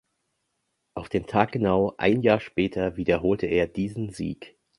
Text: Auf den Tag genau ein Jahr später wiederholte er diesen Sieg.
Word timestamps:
Auf 0.95 1.09
den 1.09 1.27
Tag 1.27 1.51
genau 1.51 1.93
ein 1.99 2.23
Jahr 2.23 2.39
später 2.39 2.97
wiederholte 2.97 3.45
er 3.45 3.67
diesen 3.67 4.09
Sieg. 4.09 4.57